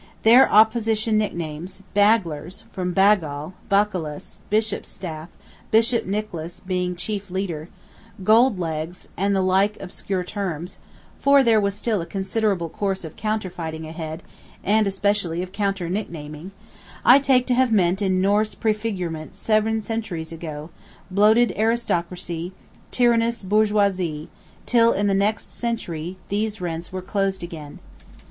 Their 0.23 0.51
opposition 0.51 1.19
nicknames, 1.19 1.83
"Baglers 1.95 2.63
(from 2.71 2.91
Bagall, 2.91 3.53
baculus, 3.69 4.39
bishop's 4.49 4.89
staff; 4.89 5.29
Bishop 5.69 6.07
Nicholas 6.07 6.59
being 6.59 6.95
chief 6.95 7.29
Leader)," 7.29 7.69
"Gold 8.23 8.57
legs," 8.57 9.07
and 9.15 9.35
the 9.35 9.43
like 9.43 9.79
obscure 9.79 10.23
terms 10.23 10.79
(for 11.19 11.43
there 11.43 11.61
was 11.61 11.75
still 11.75 12.01
a 12.01 12.07
considerable 12.07 12.67
course 12.67 13.03
of 13.05 13.15
counter 13.15 13.51
fighting 13.51 13.85
ahead, 13.85 14.23
and 14.63 14.87
especially 14.87 15.43
of 15.43 15.51
counter 15.51 15.87
nicknaming), 15.87 16.49
I 17.05 17.19
take 17.19 17.45
to 17.45 17.53
have 17.53 17.71
meant 17.71 18.01
in 18.01 18.19
Norse 18.21 18.55
prefigurement 18.55 19.35
seven 19.35 19.83
centuries 19.83 20.31
ago, 20.31 20.71
"bloated 21.11 21.53
Aristocracy," 21.55 22.53
"tyrannous 22.89 23.43
Bourgeoisie," 23.43 24.29
till, 24.65 24.93
in 24.93 25.05
the 25.05 25.13
next 25.13 25.51
century, 25.51 26.17
these 26.29 26.59
rents 26.59 26.91
were 26.91 27.03
closed 27.03 27.43
again! 27.43 27.77